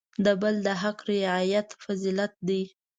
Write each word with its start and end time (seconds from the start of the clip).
د 0.25 0.27
بل 0.41 0.55
د 0.65 0.67
حق 0.81 0.99
رعایت 1.11 1.67
فضیلت 1.83 2.33
دی. 2.47 2.63